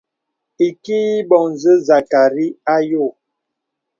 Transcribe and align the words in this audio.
Ìki 0.67 0.95
yə 1.03 1.09
î 1.19 1.25
bɔ̀ŋ 1.29 1.45
nzâ 1.53 1.73
sàkryāy 1.87 2.51
ayò. 2.73 3.05